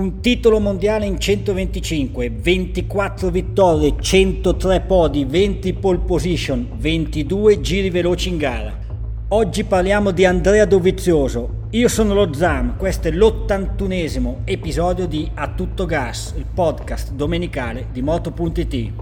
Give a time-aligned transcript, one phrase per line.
[0.00, 8.30] Un titolo mondiale in 125, 24 vittorie, 103 podi, 20 pole position, 22 giri veloci
[8.30, 8.78] in gara.
[9.28, 11.66] Oggi parliamo di Andrea Dovizioso.
[11.72, 17.88] Io sono lo Zam, questo è l'81esimo episodio di A Tutto Gas, il podcast domenicale
[17.92, 18.92] di Moto.it.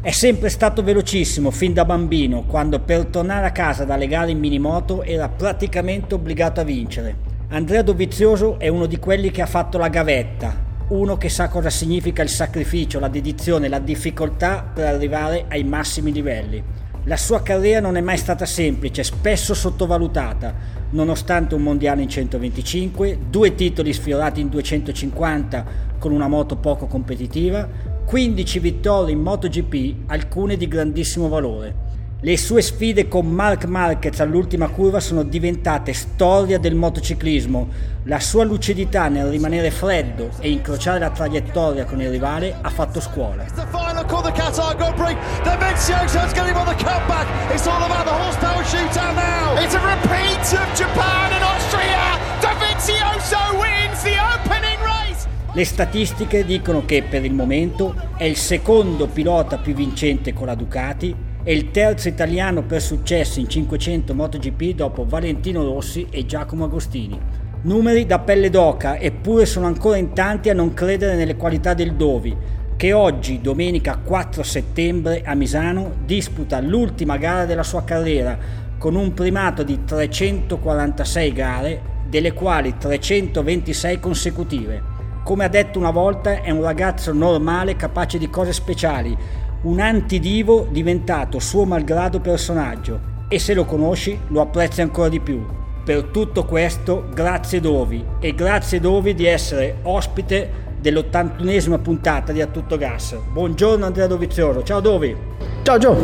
[0.00, 4.40] È sempre stato velocissimo fin da bambino, quando per tornare a casa dalle gare in
[4.40, 7.29] minimoto era praticamente obbligato a vincere.
[7.52, 10.54] Andrea Dovizioso è uno di quelli che ha fatto la gavetta,
[10.90, 16.12] uno che sa cosa significa il sacrificio, la dedizione, la difficoltà per arrivare ai massimi
[16.12, 16.62] livelli.
[17.04, 20.54] La sua carriera non è mai stata semplice, spesso sottovalutata,
[20.90, 25.64] nonostante un mondiale in 125, due titoli sfiorati in 250
[25.98, 27.68] con una moto poco competitiva,
[28.06, 31.89] 15 vittorie in MotoGP, alcune di grandissimo valore.
[32.22, 37.68] Le sue sfide con Mark Marquez all'ultima curva sono diventate storia del motociclismo.
[38.02, 43.00] La sua lucidità nel rimanere freddo e incrociare la traiettoria con il rivale ha fatto
[43.00, 43.44] scuola.
[43.44, 45.16] It's the final call the Qatar Grand Prix.
[45.44, 47.26] Dovizioso's getting on the comeback.
[47.54, 49.56] It's all about the horsepower shootout now.
[49.58, 52.18] It's a repeat of Japan and Austria.
[52.42, 55.26] Dovizioso wins the opening race.
[55.54, 60.54] Le statistiche dicono che per il momento è il secondo pilota più vincente con la
[60.54, 66.64] Ducati e il terzo italiano per successo in 500 MotoGP dopo Valentino Rossi e Giacomo
[66.64, 67.18] Agostini.
[67.62, 71.94] Numeri da pelle d'oca, eppure sono ancora in tanti a non credere nelle qualità del
[71.94, 72.36] Dovi,
[72.76, 78.38] che oggi, domenica 4 settembre, a Misano, disputa l'ultima gara della sua carriera,
[78.78, 84.82] con un primato di 346 gare, delle quali 326 consecutive.
[85.22, 89.14] Come ha detto una volta, è un ragazzo normale capace di cose speciali,
[89.62, 95.44] un antidivo diventato suo malgrado personaggio e se lo conosci lo apprezzi ancora di più.
[95.84, 102.46] Per tutto questo grazie Dovi e grazie Dovi di essere ospite dell'81esima puntata di A
[102.46, 103.16] Tutto Gas.
[103.32, 105.14] Buongiorno Andrea Dovizioso, ciao Dovi.
[105.62, 105.96] Ciao Gio.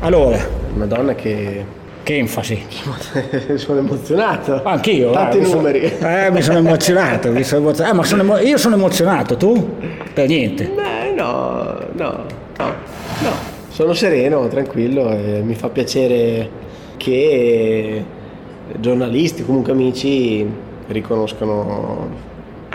[0.00, 0.38] Allora,
[0.74, 2.62] Madonna che che enfasi.
[3.56, 4.62] sono emozionato.
[4.62, 5.10] Anch'io.
[5.12, 5.92] Tanti eh, mi numeri.
[5.98, 7.32] Sono, eh, mi sono emozionato.
[7.32, 7.94] mi sono emozionato.
[7.94, 9.76] Eh, ma sono emo- io sono emozionato, tu?
[10.12, 10.66] Per niente.
[10.66, 12.26] Beh, no, no,
[12.58, 13.52] no, no.
[13.68, 16.48] Sono sereno, tranquillo e mi fa piacere
[16.96, 18.04] che
[18.78, 20.46] giornalisti, comunque amici,
[20.88, 22.32] riconoscano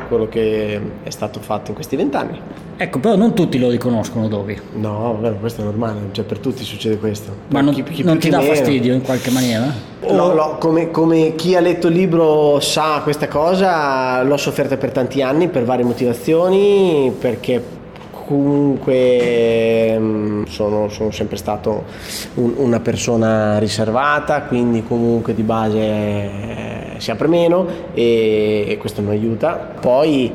[0.08, 2.40] quello che è stato fatto in questi vent'anni.
[2.78, 4.58] Ecco, però non tutti lo riconoscono Dovi.
[4.76, 7.32] No, vabbè, questo è normale, cioè per tutti succede questo.
[7.50, 8.54] Ma non, chi- chi non ti dà meno.
[8.54, 9.72] fastidio in qualche maniera?
[10.02, 14.92] Lo- lo- come, come chi ha letto il libro sa questa cosa, l'ho sofferta per
[14.92, 17.62] tanti anni per varie motivazioni, perché
[18.30, 21.84] comunque mm, sono, sono sempre stato
[22.36, 26.30] un- una persona riservata, quindi comunque di base eh,
[26.98, 29.54] si apre meno e, e questo mi aiuta.
[29.80, 30.32] Poi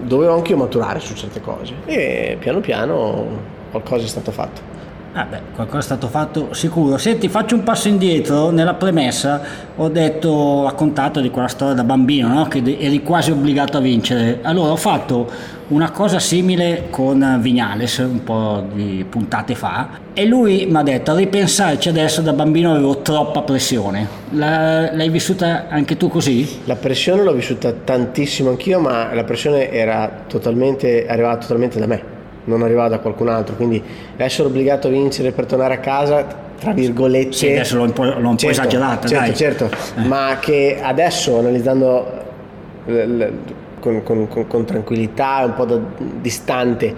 [0.00, 3.26] dovevo anche io maturare su certe cose e piano piano
[3.70, 4.76] qualcosa è stato fatto.
[5.14, 6.96] Ah beh, qualcosa è stato fatto sicuro.
[6.98, 8.50] Senti, faccio un passo indietro.
[8.50, 9.40] Nella premessa
[9.74, 12.44] ho detto, ho raccontato di quella storia da bambino, no?
[12.46, 14.40] Che eri quasi obbligato a vincere.
[14.42, 15.28] Allora ho fatto
[15.68, 21.10] una cosa simile con Vignales un po' di puntate fa e lui mi ha detto
[21.10, 24.06] a ripensarci adesso da bambino avevo troppa pressione.
[24.30, 26.60] La- l'hai vissuta anche tu così?
[26.64, 32.02] La pressione l'ho vissuta tantissimo anch'io, ma la pressione era totalmente, arrivava totalmente da me,
[32.48, 33.54] non arrivava da qualcun altro.
[33.54, 33.82] Quindi
[34.16, 36.24] essere obbligato a vincere per tornare a casa,
[36.58, 37.32] tra virgolette.
[37.32, 40.06] Sì, adesso l'ho un po', l'ho un po' Certo, esagerata, certo, certo, Eh.
[40.06, 42.26] ma che adesso analizzando
[43.80, 45.78] con, con- con- tranquillità, un po' da
[46.20, 46.94] distante,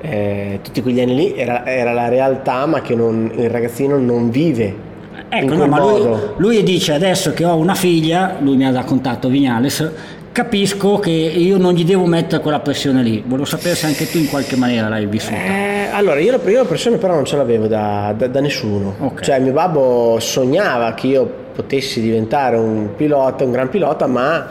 [0.00, 4.30] eh, tutti quegli anni lì era, era la realtà, ma che non- il ragazzino non
[4.30, 4.92] vive.
[5.14, 8.64] in Ecco, quel no, ma lui, lui dice adesso che ho una figlia, lui mi
[8.66, 9.90] ha raccontato Vignales,
[10.34, 13.22] capisco che io non gli devo mettere quella pressione lì.
[13.24, 15.36] Volevo sapere se anche tu in qualche maniera l'hai vissuta.
[15.36, 18.96] Eh, allora, io la, io la pressione però non ce l'avevo da, da- da nessuno.
[18.98, 19.22] Ok.
[19.22, 24.44] Cioè, mio babbo sognava che io potessi diventare un pilota, un gran pilota, ma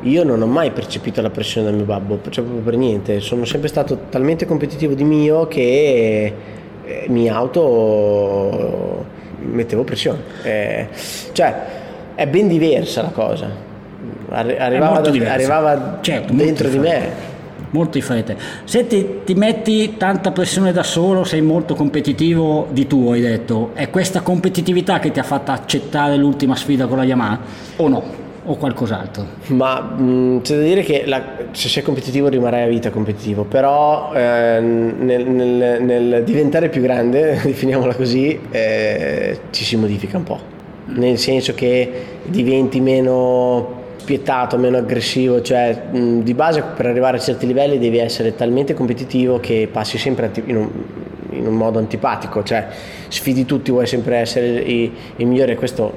[0.00, 3.44] io non ho mai percepito la pressione dal mio babbo, cioè proprio per niente, sono
[3.44, 6.32] sempre stato talmente competitivo di mio che
[6.86, 9.04] eh, mi auto
[9.40, 10.20] mettevo pressione.
[10.42, 10.88] Eh,
[11.32, 11.54] cioè
[12.14, 13.50] è ben diversa la cosa,
[14.30, 17.36] Arri- arrivava, da- arrivava Certo, dentro di me.
[17.70, 18.34] Molto differente.
[18.64, 23.70] Senti, ti metti tanta pressione da solo, sei molto competitivo di tuo, hai detto.
[23.74, 27.38] È questa competitività che ti ha fatto accettare l'ultima sfida con la Yamaha?
[27.76, 28.02] O no?
[28.46, 29.26] O qualcos'altro?
[29.48, 34.12] Ma mh, c'è da dire che la- se sei competitivo rimarrai a vita competitivo, però
[34.14, 40.38] eh, nel, nel- nel diventare più grande, definiamola così, eh, ci si modifica un po'.
[40.86, 41.90] Nel senso che
[42.24, 43.76] diventi meno
[44.08, 48.72] spietato, meno aggressivo, cioè mh, di base per arrivare a certi livelli devi essere talmente
[48.72, 50.70] competitivo che passi sempre anti- in un,
[51.32, 52.68] in un modo antipatico, cioè
[53.08, 55.92] sfidi tutti, vuoi sempre essere i- il migliore questo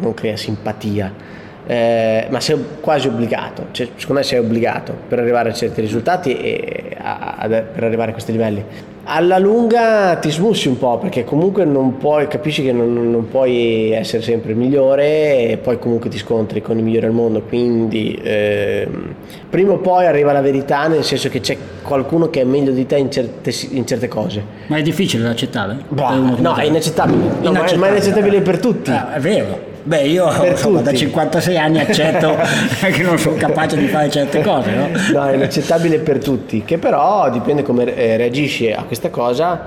[0.00, 1.36] non crea simpatia.
[1.70, 6.34] Eh, ma sei quasi obbligato, cioè, secondo me sei obbligato per arrivare a certi risultati
[6.34, 8.64] e a- a- per arrivare a questi livelli.
[9.10, 13.90] Alla lunga ti smussi un po' perché comunque non puoi, capisci che non, non puoi
[13.92, 18.18] essere sempre il migliore e poi comunque ti scontri con i migliori al mondo, quindi
[18.22, 19.14] ehm,
[19.50, 22.86] prima o poi arriva la verità nel senso che c'è qualcuno che è meglio di
[22.86, 24.42] te in certe, in certe cose.
[24.68, 25.76] Ma è difficile da accettare?
[25.88, 26.62] Bah, no, te?
[26.62, 28.90] è inaccettabile, No, ma è- ma è inaccettabile per tutti.
[28.90, 29.76] Ah, è vero.
[29.88, 31.04] Beh, io insomma, da tutti.
[31.04, 32.36] 56 anni accetto
[32.92, 34.88] che non sono capace di fare certe cose, no?
[35.14, 39.62] No, è inaccettabile per tutti, che però dipende come eh, reagisci a questa cosa,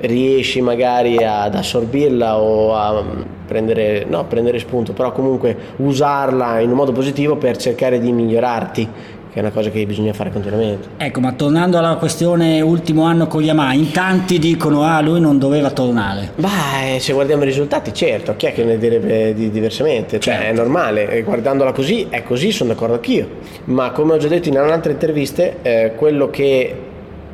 [0.00, 6.70] riesci magari ad assorbirla o a mm, prendere, no, prendere spunto, però comunque usarla in
[6.70, 8.88] un modo positivo per cercare di migliorarti,
[9.32, 10.88] che è una cosa che bisogna fare continuamente.
[10.96, 15.38] Ecco, ma tornando alla questione ultimo anno con Yamaha, in tanti dicono ah lui non
[15.38, 16.32] doveva tornare.
[16.34, 20.18] Beh, se guardiamo i risultati, certo, chi è che ne direbbe di- diversamente?
[20.18, 20.50] Cioè, Certo.
[20.50, 23.28] è normale, e guardandola così è così, sono d'accordo anch'io.
[23.66, 26.74] Ma come ho già detto in altre interviste, eh, quello che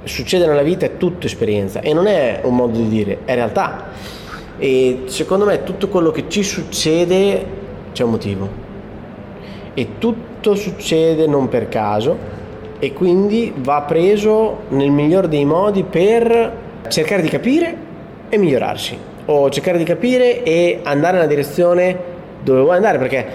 [0.04, 3.86] succede nella vita è tutto esperienza e non è un modo di dire, è realtà.
[4.58, 7.44] E secondo me tutto quello che ci succede
[7.92, 8.48] c'è un motivo.
[9.74, 12.16] E tutto succede non per caso
[12.78, 17.74] e quindi va preso nel miglior dei modi per cercare di capire
[18.28, 18.96] e migliorarsi
[19.26, 23.26] o cercare di capire e andare nella direzione dove vuoi andare perché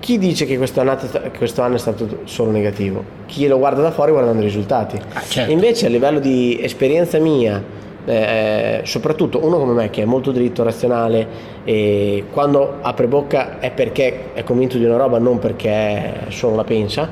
[0.00, 0.98] chi dice che questo anno,
[1.38, 3.04] questo anno è stato solo negativo?
[3.26, 4.98] Chi lo guarda da fuori guardando i risultati.
[5.12, 5.52] Ah, certo.
[5.52, 7.62] Invece a livello di esperienza mia,
[8.04, 11.26] eh, soprattutto uno come me che è molto dritto, razionale
[11.64, 16.64] e quando apre bocca è perché è convinto di una roba, non perché solo la
[16.64, 17.08] pensa,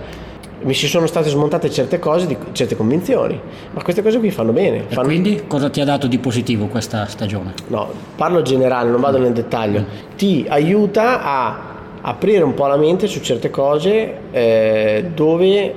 [0.62, 3.40] mi si sono state smontate certe cose, di, certe convinzioni,
[3.72, 4.84] ma queste cose qui fanno bene.
[4.88, 7.54] Fanno- quindi cosa ti ha dato di positivo questa stagione?
[7.68, 9.84] no, parlo generale, non vado nel dettaglio,
[10.16, 11.68] ti aiuta a
[12.02, 15.74] aprire un po' la mente su certe cose eh, dove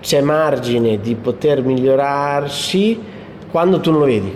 [0.00, 2.98] c'è margine di poter migliorarsi
[3.52, 4.34] quando tu non lo vedi.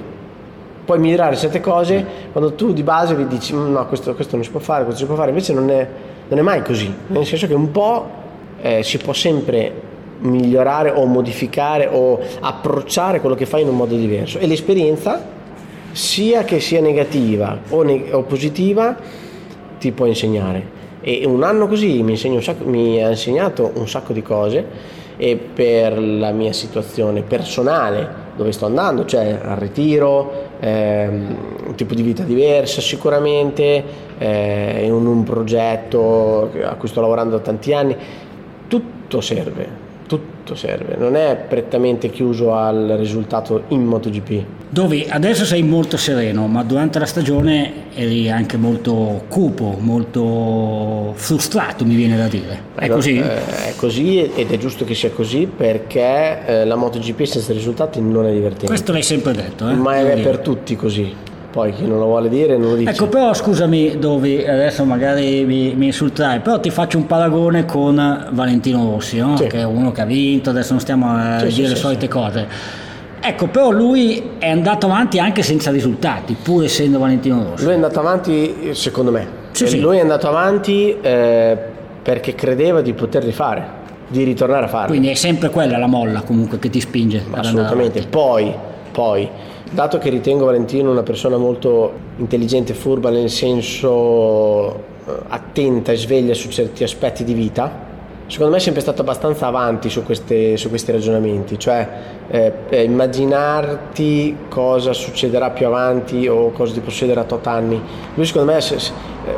[0.85, 4.45] Puoi migliorare certe cose quando tu di base vi dici "Mm, no, questo, questo non
[4.45, 5.89] si può fare, questo si può fare, invece non è,
[6.29, 8.09] non è mai così, nel senso che un po'
[8.61, 9.73] eh, si può sempre
[10.19, 14.39] migliorare o modificare o approcciare quello che fai in un modo diverso.
[14.39, 15.21] E l'esperienza
[15.91, 18.97] sia che sia negativa o, ne- o positiva
[19.81, 20.75] ti può insegnare.
[21.01, 24.65] E un anno così mi, un sacco- mi ha insegnato un sacco di cose
[25.17, 31.37] e per la mia situazione personale dove sto andando, cioè al ritiro, ehm,
[31.69, 33.85] un tipo di vita diversa sicuramente,
[34.19, 37.97] eh, in un, un progetto a cui sto lavorando da tanti anni,
[38.69, 44.45] tutto serve, tutto serve, non è prettamente chiuso al risultato in MotoGP.
[44.69, 51.85] Dove adesso sei molto sereno, ma durante la stagione eri anche molto cupo, molto frustrato,
[51.85, 52.61] mi viene da dire.
[52.75, 53.17] È No, così?
[53.19, 58.01] eh, è così ed è giusto che sia così perché eh, la MotoGP senza risultati
[58.01, 58.67] non è divertente.
[58.67, 59.75] Questo l'hai sempre detto, eh?
[59.75, 61.15] Ma è per tutti così.
[61.57, 62.91] Poi chi non lo vuole dire non lo dice.
[62.91, 68.29] Ecco, però scusami, Dovi, adesso magari mi, mi insulterai, però ti faccio un paragone con
[68.31, 69.39] Valentino Rossi, no?
[69.39, 69.47] Sì.
[69.47, 72.09] che è uno che ha vinto, adesso non stiamo a Sì, dire sì, le solite
[72.09, 72.47] cose.
[73.23, 77.63] Ecco, però lui è andato avanti anche senza risultati, pur essendo Valentino Rossi.
[77.65, 79.27] Lui è andato avanti, secondo me.
[79.53, 79.81] Sì, sì.
[79.81, 81.57] Lui è andato avanti eh,
[82.03, 83.67] perché credeva di poter rifare,
[84.09, 84.89] di ritornare a farlo.
[84.89, 87.23] Quindi è sempre quella la molla comunque che ti spinge.
[87.31, 88.03] Assolutamente.
[88.11, 88.55] Poi,
[88.93, 89.27] poi,
[89.71, 95.97] dato che ritengo Valentino una persona molto intelligente e furba nel senso eh, attenta e
[95.97, 97.85] sveglia su certi aspetti di vita,
[98.27, 101.89] secondo me è sempre stato abbastanza avanti su, queste- su questi ragionamenti, cioè
[102.29, 107.81] eh, eh, immaginarti cosa succederà più avanti o cosa ti può succedere a tot anni.
[108.15, 108.59] Lui secondo me,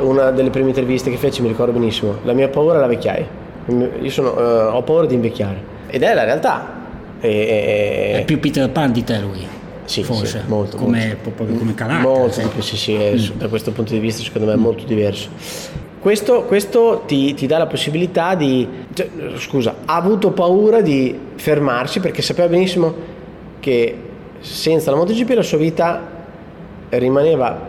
[0.01, 3.27] una delle prime interviste che fece, mi ricordo benissimo, la mia paura è la vecchiaia.
[4.01, 5.77] Io sono, eh, ho paura di invecchiare.
[5.87, 6.77] Ed è la realtà.
[7.19, 9.57] E- È più Peter Pan di te lui.
[9.89, 10.25] Sì, forse.
[10.27, 11.43] sì, molto, come, molto.
[11.55, 12.07] come carattere.
[12.07, 15.29] Molto più, sì, sì, è- da questo punto di vista secondo me è molto diverso.
[15.99, 18.67] Questo, questo ti, ti dà la possibilità di...
[18.93, 22.93] cioè, scusa, ha avuto paura di fermarsi perché sapeva benissimo
[23.59, 23.97] che
[24.39, 26.01] senza la MotoGP la sua vita
[26.89, 27.59] rimaneva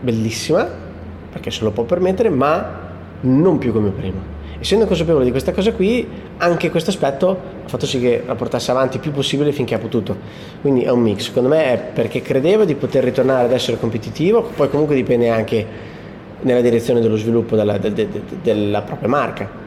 [0.00, 0.68] bellissima,
[1.30, 2.86] perché se lo può permettere, ma
[3.20, 4.18] non più come prima.
[4.58, 6.06] Essendo consapevole di questa cosa qui,
[6.38, 9.78] anche questo aspetto ha fatto sì che la portasse avanti il più possibile finché ha
[9.78, 10.16] potuto.
[10.62, 11.24] Quindi è un mix.
[11.26, 15.66] Secondo me è perché credeva di poter ritornare ad essere competitivo, poi comunque dipende anche
[16.40, 19.66] nella direzione dello sviluppo della, de- de- de- della propria marca.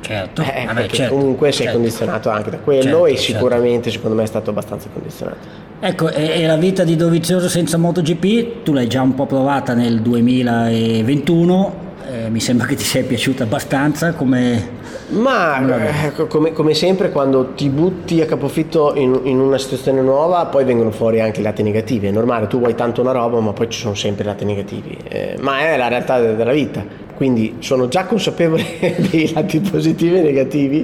[0.00, 1.78] Certo, Eh, vabbè, perché certo, comunque sei certo.
[1.78, 3.32] condizionato anche da quello Certo, e certo.
[3.32, 5.68] sicuramente secondo me è stato abbastanza condizionato.
[5.80, 9.74] Ecco, e, e la vita di Dovizioso senza MotoGP, tu l'hai già un po' provata
[9.74, 11.74] nel 2021,
[12.10, 14.78] eh, mi sembra che ti sia piaciuta abbastanza come...
[15.10, 20.46] Ma ecco, come, come sempre quando ti butti a capofitto in, in una situazione nuova
[20.46, 23.52] poi vengono fuori anche i lati negativi, è normale, tu vuoi tanto una roba ma
[23.52, 27.08] poi ci sono sempre i lati negativi, Eh, ma è la realtà de- della vita.
[27.20, 28.64] Quindi sono già consapevole
[29.10, 30.82] dei lati positivi e negativi,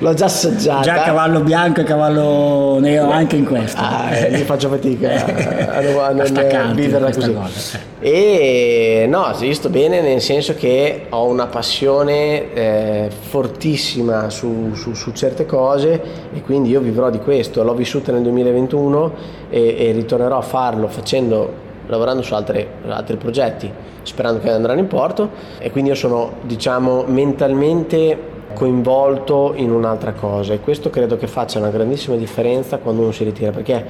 [0.00, 0.82] l'ho già assaggiata.
[0.82, 3.80] Già cavallo bianco e cavallo nero anche in questo.
[3.80, 7.32] Ah, eh, io faccio fatica a, a- a non staccarti viverla così.
[7.32, 7.78] cosa.
[8.00, 14.92] E no, sì, sto bene nel senso che ho una passione eh, fortissima su, su-
[14.92, 16.02] su certe cose
[16.34, 17.62] e quindi io vivrò di questo.
[17.62, 19.12] L'ho vissuta nel 2021
[19.48, 23.70] e, e ritornerò a farlo facendo, lavorando su altre- altri progetti,
[24.02, 25.30] sperando che andranno in porto.
[25.58, 30.52] E quindi io sono, diciamo, mentalmente coinvolto in un'altra cosa.
[30.52, 33.84] E questo credo che faccia una grandissima differenza quando uno si ritira perché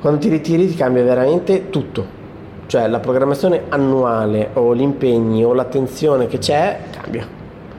[0.00, 2.14] quando ti ritiri ti cambia veramente tutto.
[2.66, 7.26] Cioè la programmazione annuale o gli impegni o l'attenzione che c'è cambia.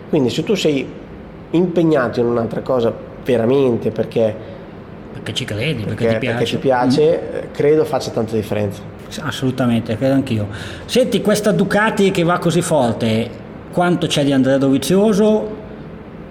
[0.10, 0.88] Quindi se tu sei
[1.52, 4.34] impegnato in un'altra cosa veramente perché,
[5.14, 6.38] Perché ci credi, perché, perché- ti piace.
[6.38, 8.82] perché ti piace, eh, credo faccia tanta differenza
[9.22, 10.48] Assolutamente, credo anch'io.
[10.86, 13.30] Senti, questa Ducati che va così forte,
[13.72, 15.56] quanto c'è di Andrea Dovizioso?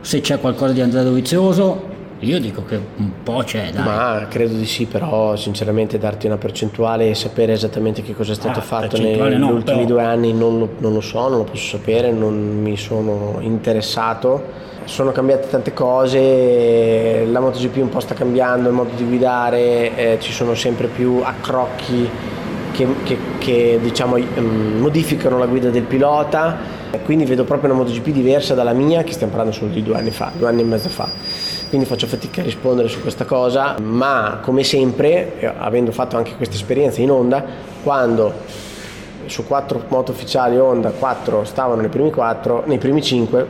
[0.00, 3.84] Se c'è qualcosa di Andrea Dovizioso, io dico che un po' c'è, dai.
[3.84, 8.34] Ma credo di sì, però sinceramente darti una percentuale e sapere esattamente che cosa è
[8.34, 11.38] stato Ah, fatto negli no, ultimi però- due anni non lo, non lo so, non
[11.38, 14.64] lo posso sapere, non mi sono interessato.
[14.84, 20.16] Sono cambiate tante cose, la MotoGP un po' sta cambiando il modo di guidare, eh,
[20.20, 22.08] ci sono sempre più accrocchi
[22.76, 26.56] che, che- che, diciamo, ehm, modificano la guida del pilota,
[27.04, 30.10] quindi vedo proprio una MotoGP diversa dalla mia che stiamo parlando solo di due anni
[30.10, 31.08] fa, due anni e mezzo fa.
[31.68, 36.36] Quindi faccio fatica a rispondere su questa cosa, ma come sempre, eh, avendo fatto anche
[36.36, 37.44] questa esperienza in Honda,
[37.82, 38.32] quando
[39.24, 43.44] su quattro moto ufficiali Honda, quattro stavano nei primi quattro, nei primi cinque,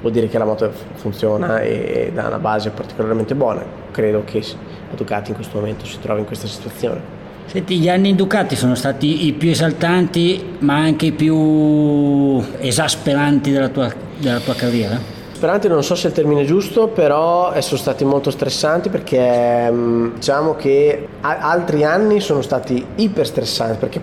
[0.00, 3.62] vuol dire che la moto funziona e dà una base particolarmente buona.
[3.92, 7.15] Credo che la Ducati in questo momento si trova in questa situazione.
[7.46, 13.68] Senti, gli anni Ducati sono stati i più esaltanti, ma anche i più esasperanti della
[13.68, 15.14] tua, della tua carriera?
[15.32, 20.14] Speranti non so se è il termine giusto, però sono stati molto stressanti perché mh,
[20.14, 24.00] diciamo che altri anni sono stati iper stressanti perché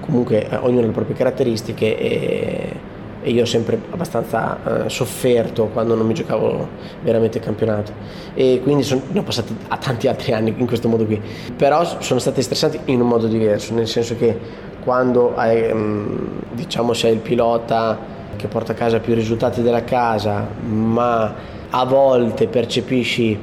[0.00, 2.76] comunque eh, ognuno ha le proprie caratteristiche e,
[3.22, 6.68] e io ho sempre abbastanza eh, sofferto quando non mi giocavo
[7.02, 7.92] veramente il campionato
[8.34, 11.20] e quindi son- ne ho passati a tanti altri anni in questo modo qui,
[11.56, 14.36] però sono stati stressanti in un modo diverso, nel senso che
[14.82, 17.98] quando hai, mh, diciamo sei il pilota
[18.36, 21.34] che porta a casa più risultati della casa, ma
[21.70, 23.38] a volte percepisci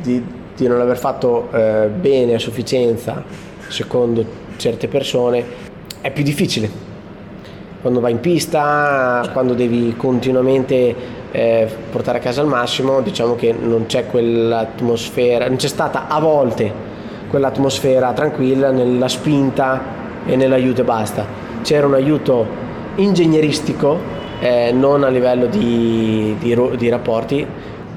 [0.00, 3.22] di, di non aver fatto eh, bene a sufficienza
[3.68, 4.24] secondo
[4.56, 5.44] certe persone,
[6.00, 6.85] è più difficile.
[7.86, 10.92] Quando vai in pista, quando devi continuamente
[11.30, 16.18] eh, portare a casa al massimo, diciamo che non c'è quell'atmosfera, non c'è stata a
[16.18, 16.72] volte
[17.28, 19.80] quell'atmosfera tranquilla nella spinta
[20.26, 21.24] e nell'aiuto e basta.
[21.62, 22.44] C'era un aiuto
[22.96, 23.96] ingegneristico,
[24.40, 27.46] eh, non a livello di, di di rapporti,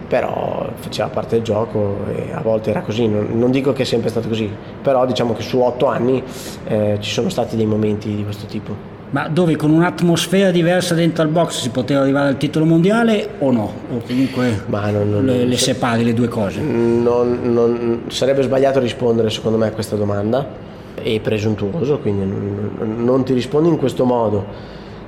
[0.07, 3.85] però faceva parte del gioco e a volte era così, non, non dico che è
[3.85, 4.47] sempre stato così,
[4.83, 6.23] però diciamo che su otto anni
[6.67, 8.98] eh, ci sono stati dei momenti di questo tipo.
[9.11, 13.51] Ma dove con un'atmosfera diversa dentro al box si poteva arrivare al titolo mondiale o
[13.51, 13.71] no?
[13.91, 14.61] O comunque
[14.91, 16.61] non- non- le, le separi le due cose?
[16.61, 20.47] Non, non- sarebbe sbagliato rispondere secondo me a questa domanda
[21.01, 24.45] e presuntuoso, quindi non, ti rispondo in questo modo.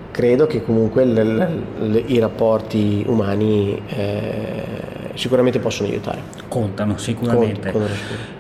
[0.10, 4.64] Credo che comunque l- l- l- i rapporti umani eh,
[5.16, 6.20] sicuramente possono aiutare.
[6.48, 7.72] Contano sicuramente.
[7.72, 7.94] Contano,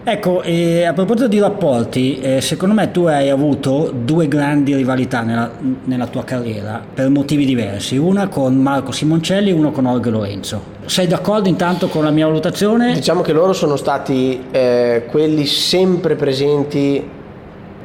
[0.03, 5.51] ecco, a proposito di rapporti, eh, secondo me tu hai avuto due grandi rivalità nella,
[5.85, 10.63] nella, tua carriera per motivi diversi, una con Marco Simoncelli e una con Orge Lorenzo.
[10.85, 12.93] Sei d'accordo intanto con la mia valutazione?
[12.93, 17.09] Diciamo che loro sono stati eh, quelli sempre presenti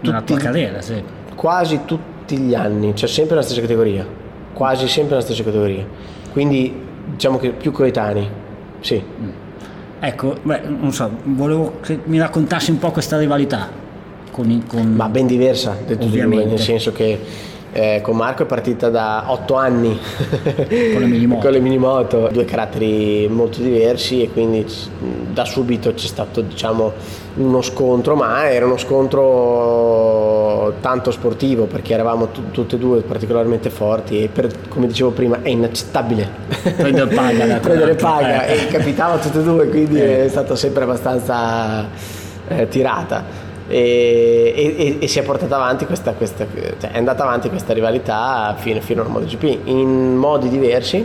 [0.01, 1.03] nella tua carriera, sì.
[1.35, 4.07] Quasi tutti gli anni, cioè sempre nella stessa categoria,
[4.53, 5.85] quasi sempre nella stessa categoria.
[6.33, 8.29] Quindi diciamo che più coetanei,
[8.87, 9.03] sì.
[9.03, 9.29] Mm.
[9.99, 13.69] Ecco, beh, non so, volevo che mi raccontassi un po' questa rivalità.
[14.31, 14.93] Con, con...
[14.93, 17.19] Ma ben diversa, detto di due, nel senso che
[17.73, 19.99] eh, con Marco è partita da otto anni
[20.43, 21.41] con le minimoto.
[21.43, 24.65] con le minimoto, due caratteri molto diversi e quindi
[25.33, 26.93] da subito c'è stato diciamo
[27.37, 33.71] uno scontro, ma era uno scontro tanto sportivo perché eravamo t- tutte e due particolarmente
[33.71, 36.29] forti e per, come dicevo prima è inaccettabile
[36.77, 38.65] prendere paga, prendere paga eh.
[38.65, 40.25] e capitava tutte e due quindi eh.
[40.25, 41.89] è stata sempre abbastanza
[42.49, 46.47] eh, tirata e, e, e, si è portata avanti questa, questa
[46.81, 51.05] cioè è andata avanti questa rivalità fino, fino al MotoGP in modi diversi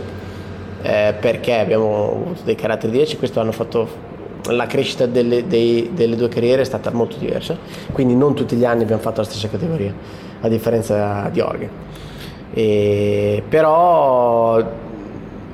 [0.82, 4.10] eh, perché abbiamo avuto dei caratteri diversi questo hanno fatto
[4.48, 7.56] la crescita delle, dei, delle, due carriere è stata molto diversa
[7.92, 9.94] quindi non tutti gli anni abbiamo fatto la stessa categoria
[10.40, 11.70] a differenza di Orghe
[12.52, 14.60] e, però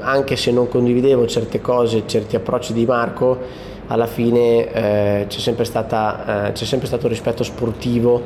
[0.00, 5.64] anche se non condividevo certe cose certi approcci di Marco alla fine eh, c'è, sempre
[5.64, 8.22] stata, eh, c'è, sempre stato rispetto sportivo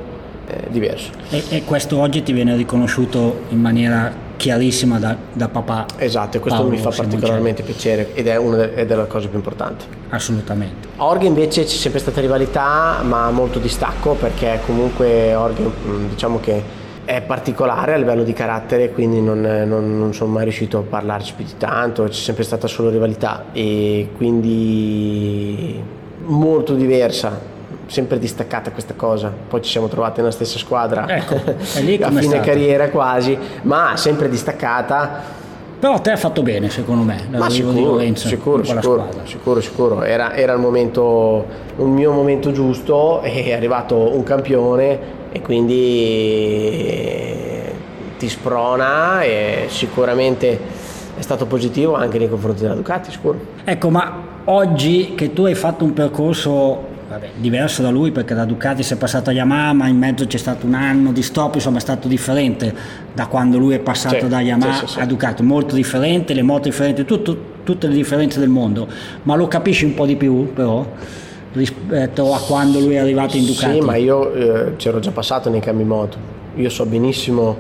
[0.47, 1.11] eh, diverso.
[1.31, 5.87] E, e, questo oggi ti viene riconosciuto in maniera chiarissima da, da papà.
[5.99, 9.37] Esatto, e questo Paolo mi fa particolarmente piacere ed è una delle, delle cose più
[9.37, 9.85] importanti.
[10.09, 10.89] Assolutamente.
[10.97, 15.71] Orghe invece c'è sempre stata rivalità, ma molto distacco perché comunque Orghe
[16.09, 16.61] diciamo che
[17.05, 21.35] è particolare a livello di carattere, quindi non, non, non, sono mai riuscito a parlarci
[21.35, 25.81] più di tanto, c'è sempre stata solo rivalità e quindi
[26.25, 27.39] molto diversa,
[27.87, 29.33] sempre distaccata questa cosa.
[29.49, 35.41] Poi ci siamo trovati nella stessa squadra ecco, a fine carriera quasi, ma sempre distaccata.
[35.79, 40.03] Però te ha fatto bene, secondo me, ma sicuro, di Lorenzo, sicuro, sicuro, sicuro, sicuro,
[40.03, 41.45] Era, era il momento,
[41.77, 46.93] un mio momento giusto, è arrivato un campione e quindi
[48.17, 50.61] ti sprona e sicuramente
[51.17, 53.41] è stato positivo anche nei confronti della Ducati, sicuro.
[53.65, 58.45] Ecco, ma oggi che tu hai fatto un percorso vabbè, diverso da lui perché da
[58.45, 61.57] Ducati si è passato a Yamaha, ma in mezzo c'è stato un anno di stop,
[61.57, 62.75] insomma è stato differente
[63.13, 66.43] da quando lui è passato sì, da Yamaha sì, sì, a Ducati, molto differente, le
[66.43, 68.89] moto differenti, tutto, tutte le differenze del mondo,
[69.25, 70.87] ma lo capisci un po' di più però?
[71.53, 73.75] rispetto a quando lui è arrivato in Ducati?
[73.75, 76.17] Sì, ma io eh, c'ero già passato nei cambi moto.
[76.57, 77.59] Io so benissimo,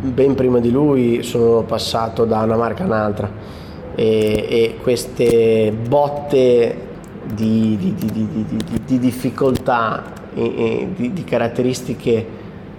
[0.00, 3.30] ben prima di lui sono passato da una marca a un'altra
[3.94, 6.83] e, e queste botte
[7.32, 10.02] di, di, di, di difficoltà,
[10.34, 12.26] e, di, caratteristiche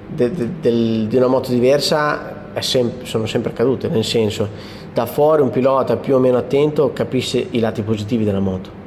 [0.07, 4.47] de, de, del, di una moto diversa sem- sono sempre accadute, nel senso
[4.93, 8.83] da fuori un pilota più o meno attento capisce i lati positivi della moto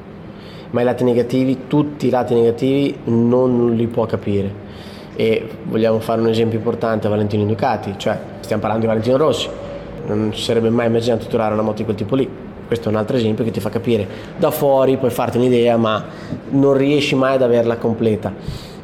[0.70, 4.66] ma i lati negativi, tutti i lati negativi non li può capire.
[5.16, 9.48] E vogliamo fare un esempio importante a Valentino Ducati, cioè stiamo parlando di Valentino Rossi,
[10.06, 12.28] non ci sarebbe mai immaginato turare una moto di quel tipo lì.
[12.68, 16.04] Questo è un altro esempio che ti fa capire da fuori, puoi farti un'idea, ma
[16.50, 18.31] non riesci mai ad averla completa.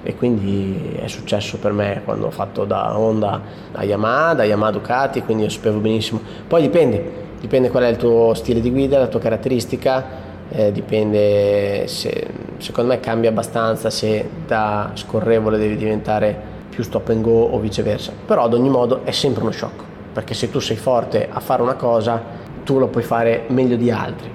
[0.03, 3.41] E quindi è successo per me quando ho fatto da Honda
[3.73, 6.19] a Yamaha, da Yamaha Ducati, quindi io sapevo benissimo.
[6.49, 11.87] Poi dipende, dipende qual è il tuo stile di guida, la tua caratteristica, eh, dipende
[11.87, 17.59] se, secondo me cambia abbastanza se da scorrevole devi diventare più stop and go o
[17.59, 21.41] viceversa però ad ogni modo è sempre uno shock perché se tu sei forte a
[21.41, 22.23] fare una cosa
[22.65, 24.31] tu lo puoi fare meglio di altri.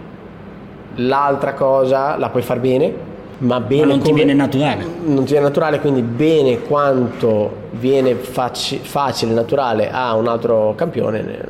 [0.96, 3.08] L'altra cosa la puoi fare bene
[3.39, 4.86] ma bene ma non come, ti viene naturale.
[5.06, 11.48] Non ti viene naturale quindi bene quanto viene faci, facile naturale a un altro campione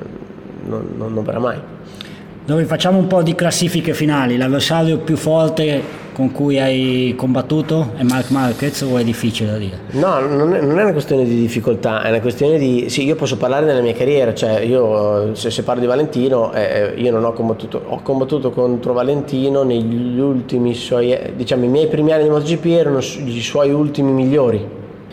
[0.66, 1.58] non, non, non verrà mai
[2.50, 4.36] dove facciamo un po' di classifiche finali.
[4.36, 9.78] L'avversario più forte con cui hai combattuto è Mark Marquez o è difficile da dire?
[9.92, 12.90] No, non è, non è, una questione di difficoltà, è una questione di...
[12.90, 16.96] Sì, io posso parlare della mia carriera, cioè io se, se parlo di Valentino, eh,
[16.98, 22.14] io non ho combattuto, ho combattuto contro Valentino negli ultimi suoi, diciamo i miei primi
[22.14, 24.68] anni di MotoGP erano i suoi ultimi migliori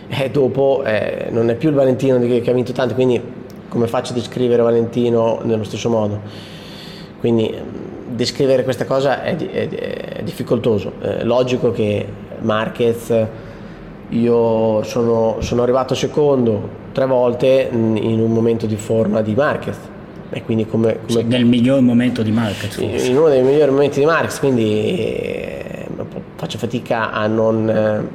[0.09, 3.20] e dopo eh, non è più il Valentino che ha vinto tanto, quindi
[3.68, 6.55] come faccio a descrivere Valentino nello stesso modo?
[7.26, 7.52] Quindi
[8.10, 10.92] descrivere questa cosa è, è, è difficoltoso.
[11.00, 12.06] È logico che
[12.42, 13.12] Marquez,
[14.10, 19.76] io sono, sono, arrivato secondo tre volte in un momento di forma di Marquez,
[20.30, 23.08] e quindi come, come nel miglior momento di Marquez in forse.
[23.08, 25.86] in uno dei migliori momenti di Marx, quindi eh,
[26.36, 28.08] faccio fatica a non eh,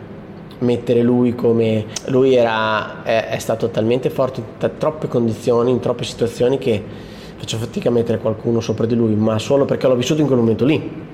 [0.60, 5.82] mettere lui come lui era è, è stato talmente forte in t- troppe condizioni, in
[5.82, 7.10] troppe situazioni che
[7.42, 10.38] faccio fatica a mettere qualcuno sopra di lui, ma solo perché l'ho vissuto in quel
[10.38, 11.10] momento lì.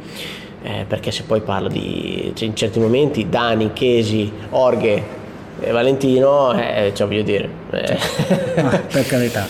[0.61, 5.01] Eh, perché se poi parlo di cioè in certi momenti Dani, Chesi, Orghe
[5.61, 7.97] e Valentino, eh, cioè voglio dire, eh,
[8.57, 9.47] Ah, per carità.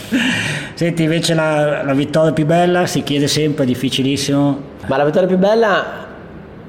[0.74, 4.60] Senti, invece la, la vittoria più bella si chiede sempre, è difficilissimo.
[4.86, 6.06] Ma la vittoria più bella,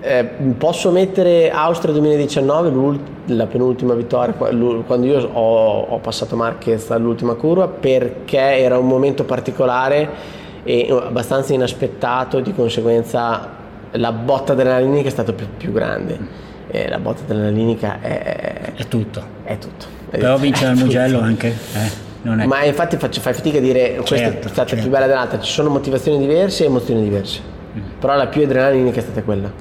[0.01, 0.23] eh,
[0.57, 7.33] posso mettere Austria 2019, l'ul- la penultima vittoria, quando io ho, ho passato Marquez all'ultima
[7.33, 13.57] curva, perché era un momento particolare e abbastanza inaspettato di conseguenza
[13.91, 16.47] la botta adrenalinica è stata più, più grande.
[16.71, 19.21] E la botta adrenalinica è, È tutto.
[19.43, 19.85] è tutto.
[20.11, 20.85] Però vincere È al tutto.
[20.85, 21.89] Mugello anche, eh,
[22.21, 22.45] non è...
[22.45, 24.83] Ma infatti faccio, fai fatica a dire questa Certo, è stata certo.
[24.83, 27.41] più bella dell'altra, ci sono motivazioni diverse e emozioni diverse.
[27.75, 27.81] Mm.
[27.99, 29.51] Però la più adrenalinica è stata quella.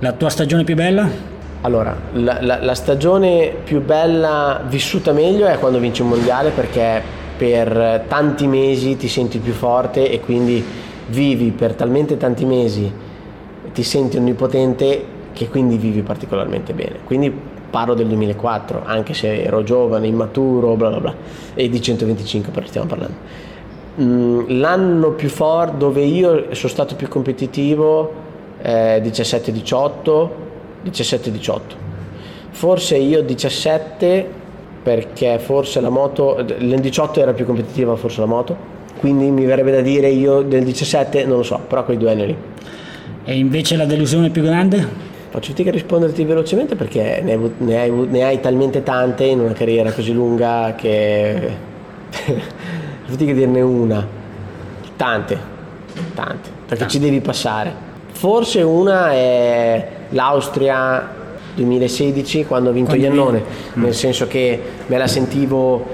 [0.00, 1.08] La tua stagione più bella?
[1.62, 7.02] Allora, la, la- la stagione più bella vissuta meglio è quando vinci un mondiale perché
[7.36, 10.64] per tanti mesi ti senti più forte e quindi
[11.08, 12.90] vivi per talmente tanti mesi,
[13.74, 16.96] ti senti onnipotente che quindi vivi particolarmente bene.
[17.04, 17.30] Quindi
[17.70, 21.14] parlo del 2004, anche se ero giovane, immaturo, bla bla bla,
[21.54, 23.16] e di 125 però stiamo parlando.
[24.00, 28.28] Mm, L'anno più forte dove io sono stato più competitivo
[28.60, 30.28] è 17-18,
[30.84, 31.60] 17-18.
[32.50, 34.38] Forse io 17
[34.82, 38.56] perché forse la moto, nel 18 era più competitiva forse la moto,
[38.98, 42.26] quindi mi verrebbe da dire io del 17 non lo so, però quei due anni
[42.26, 42.36] lì.
[43.24, 45.08] E invece la delusione più grande?
[45.30, 49.38] Faccio fatica a risponderti velocemente perché ne hai, ne hai ne hai talmente tante in
[49.38, 51.50] una carriera così lunga che
[53.04, 54.06] fatica a dirne una.
[54.96, 55.38] Tante,
[56.14, 57.89] tante, perché ci devi passare.
[58.20, 61.08] Forse una è l'Austria
[61.54, 63.42] 2016 quando ho vinto Quando Iannone,
[63.76, 65.86] nel senso che me la sentivo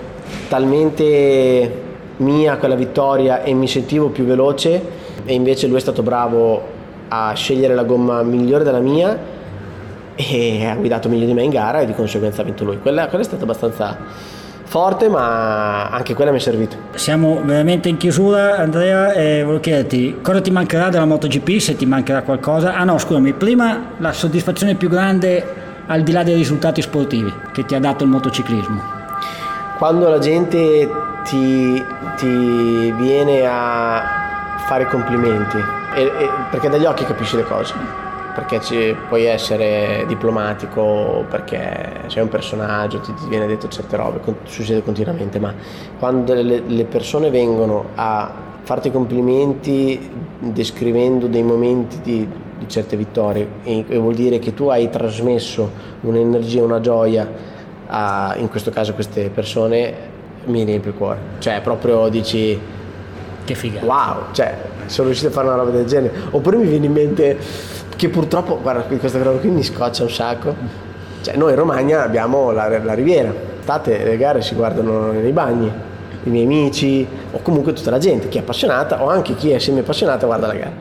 [0.48, 1.82] talmente
[2.16, 4.82] mia quella vittoria e mi sentivo più veloce.
[5.24, 6.60] E invece lui è stato bravo
[7.06, 9.16] a scegliere la gomma migliore della mia
[10.16, 12.80] e ha guidato meglio di me in gara e di conseguenza ha vinto lui.
[12.80, 13.96] Quella, quella è stata abbastanza
[14.76, 16.76] forte ma anche quella mi è servita.
[16.96, 21.86] Siamo veramente in chiusura, Andrea, e volevo chiederti cosa ti mancherà della MotoGP, se ti
[21.86, 22.74] mancherà qualcosa.
[22.74, 25.42] Ah no, scusami, prima la soddisfazione più grande
[25.86, 28.82] al di là dei risultati sportivi che ti ha dato il motociclismo.
[29.78, 30.90] Quando la gente
[31.24, 31.82] ti,
[32.18, 34.02] ti viene a
[34.66, 35.56] fare complimenti,
[35.94, 37.72] e- e- perché dagli occhi capisci le cose,
[38.37, 44.20] perché ci- puoi essere diplomatico, perché sei un personaggio, ti, ti viene detto certe robe,
[44.20, 45.53] con- succede continuamente, ma
[45.99, 48.31] quando le, le persone vengono a
[48.62, 54.68] farti complimenti descrivendo dei momenti di, di certe vittorie, e, e vuol dire che tu
[54.68, 55.70] hai trasmesso
[56.03, 57.27] un'energia, una gioia
[57.87, 59.94] a, in questo caso a queste persone
[60.44, 61.18] mi riempie il cuore.
[61.38, 62.59] Cioè, proprio dici
[63.44, 63.87] Che figata.
[63.87, 64.55] wow, cioè,
[64.87, 66.12] sono riuscito a fare una roba del genere.
[66.33, 67.38] Oppure mi viene in mente
[67.96, 70.54] che purtroppo, guarda, questa roba qui mi scoccia un sacco.
[71.22, 73.32] Cioè, noi in Romagna abbiamo la, la riviera.
[73.62, 75.72] State, le gare si guardano nei bagni.
[76.24, 79.59] I miei amici, o comunque tutta la gente, chi è appassionata, o anche chi è
[79.59, 80.72] semi appassionata, guarda la gara.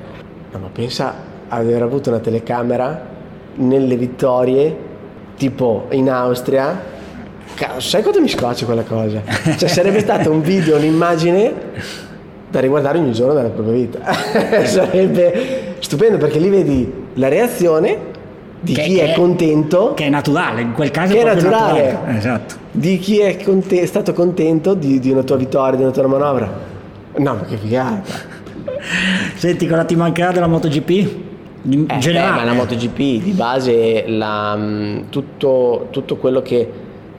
[0.52, 1.14] No, ma pensa
[1.48, 3.14] a aver avuto una telecamera
[3.56, 4.76] nelle vittorie,
[5.38, 6.94] tipo in Austria.
[7.78, 9.22] Sai quanto mi scoccia quella cosa?
[9.58, 11.54] Cioè, sarebbe stato un video, un'immagine
[12.50, 14.00] da riguardare ogni giorno della propria vita.
[14.66, 18.14] Sarebbe stupendo perché lì vedi la reazione
[18.62, 21.50] di Che- chi che è contento, Che è naturale, in quel caso Che è proprio
[21.50, 21.98] naturale.
[22.18, 22.56] Esatto.
[22.72, 26.52] di chi è conte- stato contento di, di una tua vittoria, di una tua manovra.
[27.18, 28.02] No, ma che figata.
[29.36, 30.90] Senti, cosa ti mancherà della MotoGP?
[31.68, 32.42] In Eh, generale.
[32.42, 36.70] beh, la MotoGP di base la, mh, tutto, tutto quello che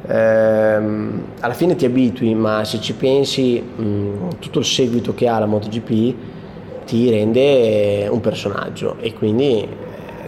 [0.07, 5.39] ehm, alla fine ti abitui, ma se ci pensi mh, tutto il seguito che ha
[5.39, 6.15] la MotoGP
[6.87, 9.67] ti rende un personaggio e quindi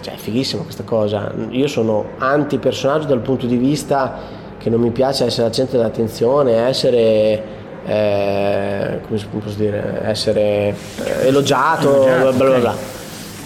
[0.01, 1.33] cioè, è fighissima questa cosa.
[1.51, 4.17] Io sono anti personaggio dal punto di vista
[4.59, 7.57] che non mi piace essere al centro dell'attenzione, essere
[7.87, 12.97] eh, come si- come posso dire, essere eh, elogiato, Elogiato, bla bla bla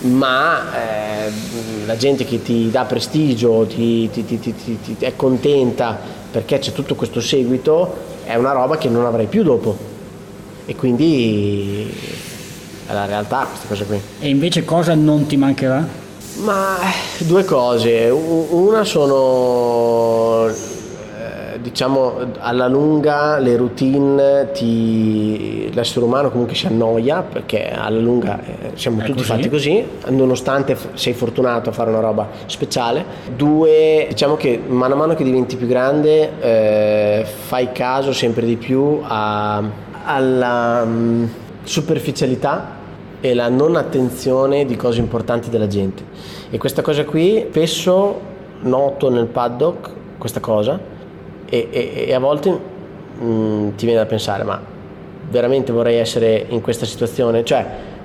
[0.04, 1.30] ma eh,
[1.86, 5.96] la gente che ti dà prestigio, ti, ti- ti- ti- ti- ti- è contenta
[6.28, 9.76] perché c'è tutto questo seguito, è una roba che non avrai più dopo.
[10.66, 11.88] E quindi
[12.88, 14.00] è la realtà questa cosa qui.
[14.18, 15.86] E invece cosa non ti mancherà?
[16.36, 26.30] Ma eh, due cose, una sono eh, diciamo alla lunga le routine ti l'essere umano
[26.30, 29.28] comunque si annoia perché alla lunga eh, siamo È tutti così.
[29.28, 33.04] fatti così nonostante sei fortunato a fare una roba speciale.
[33.36, 38.56] Due diciamo che mano a mano che diventi più grande eh, fai caso sempre di
[38.56, 39.62] più a-
[40.04, 41.24] alla mm,
[41.62, 42.80] superficialità
[43.22, 46.02] e la non attenzione di cose importanti della gente
[46.50, 48.20] e questa cosa qui spesso
[48.62, 50.78] noto nel paddock questa cosa
[51.48, 52.50] e, e- e a volte
[53.22, 54.60] mm, ti viene da pensare ma
[55.30, 57.64] veramente vorrei essere in questa situazione cioè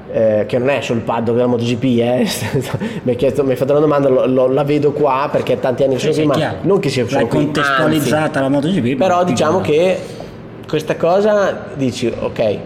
[0.10, 2.27] eh, che non è sul paddock della MotoGP eh.
[3.03, 5.97] mi, chiesto, mi hai fatto una domanda lo- lo- la vedo qua perché tanti anni
[5.99, 6.58] sono Sì, qui sì, ma chiaro.
[6.62, 8.39] non che sia solo qui, contestualizzata anzi.
[8.39, 8.95] la MotoGP.
[8.97, 9.97] Però diciamo che
[10.65, 12.58] questa cosa dici, ok,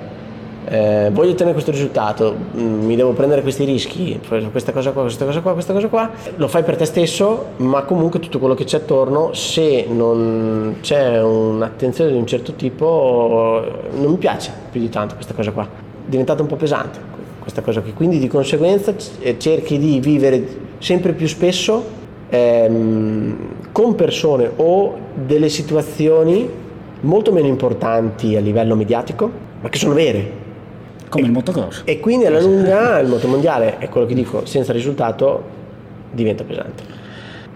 [0.66, 4.20] eh, voglio ottenere questo risultato, mm, mi devo prendere questi rischi,
[4.52, 7.84] questa cosa qua, questa cosa qua, questa cosa qua, lo fai per te stesso, ma
[7.84, 14.12] comunque tutto quello che c'è attorno, se non c'è un'attenzione di un certo tipo, non
[14.12, 15.68] mi piace più di tanto questa cosa qua, è
[16.06, 20.46] diventata un po' pesante questa cosa qui, quindi di conseguenza c- cerchi di vivere
[20.78, 21.84] sempre più spesso
[22.30, 23.38] ehm,
[23.72, 26.48] con persone o delle situazioni
[27.02, 29.30] molto meno importanti a livello mediatico,
[29.62, 30.50] ma che sono vere.
[31.12, 31.82] Come il motocross.
[31.84, 35.44] E quindi alla lunga il motomondiale, è quello che dico, senza risultato
[36.12, 36.84] diventa pesante.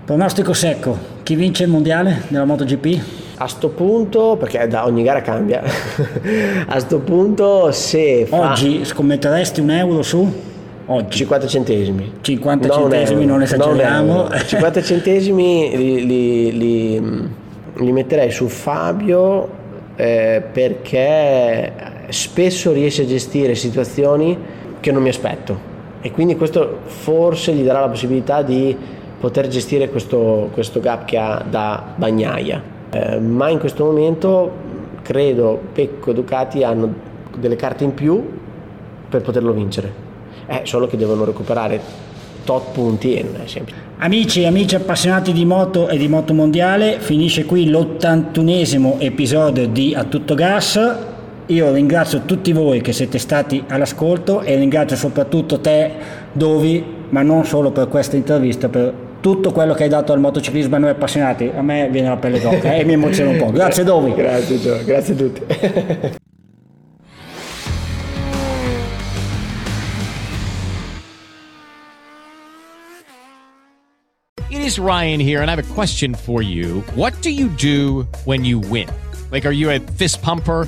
[0.04, 0.98] Pronostico secco.
[1.24, 3.00] Chi vince il mondiale della MotoGP?
[3.38, 5.62] A sto punto, perché da ogni gara cambia,
[6.68, 10.34] a sto punto se fa Oggi scommetteresti un euro su?
[10.88, 11.18] Oggi.
[11.18, 12.12] 50 centesimi.
[12.22, 14.24] 50 Non centesimi, euro, non esageriamo.
[14.32, 14.38] euro.
[14.38, 17.30] 50 centesimi li, li- li-
[17.78, 19.50] li metterei su Fabio
[19.96, 21.72] eh, perché
[22.10, 24.38] spesso riesce a gestire situazioni
[24.80, 25.74] che non mi aspetto
[26.06, 28.78] e quindi questo forse gli darà la possibilità di
[29.20, 32.62] poter gestire questo, questo gap che ha da bagnaia.
[32.92, 34.52] Eh, ma in questo momento
[35.02, 36.94] credo Pecco e Ducati hanno
[37.36, 38.24] delle carte in più
[39.10, 39.92] per poterlo vincere.
[40.46, 41.82] È solo che devono recuperare
[42.44, 43.80] tot punti e non è semplice.
[43.98, 49.96] Amici e amici appassionati di moto e di moto mondiale, finisce qui l'81esimo episodio di
[49.96, 51.14] A Tutto Gas.
[51.48, 55.92] Io ringrazio tutti voi che siete stati all'ascolto e ringrazio soprattutto te,
[56.32, 60.76] Dovi, ma non solo per questa intervista, per tutto quello che hai dato al motociclismo
[60.76, 61.52] a noi appassionati.
[61.56, 63.52] A me viene la pelle d'oca eh, e mi emoziona un po'.
[63.54, 64.16] Grazie Dovi.
[64.16, 65.42] Grazie Gio, grazie a tutti.
[74.50, 76.82] It is Ryan here, and I have a question for you.
[76.96, 78.88] What do you do when you win?
[79.32, 80.68] Like, are you a fist pumper?